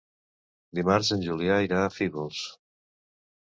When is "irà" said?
1.67-1.83